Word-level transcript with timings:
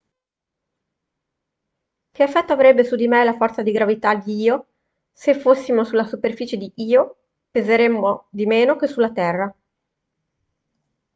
che 2.11 2.23
effetto 2.23 2.53
avrebbe 2.53 2.83
su 2.83 2.95
di 2.95 3.07
me 3.07 3.23
la 3.23 3.35
forza 3.35 3.61
di 3.61 3.69
gravità 3.71 4.15
di 4.15 4.35
io 4.41 4.65
se 5.11 5.35
fossimo 5.35 5.83
sulla 5.83 6.05
superficie 6.07 6.57
di 6.57 6.71
io 6.77 7.17
peseremmo 7.51 8.25
di 8.31 8.47
meno 8.47 8.75
che 8.77 8.87
sulla 8.87 9.11
terra 9.11 9.55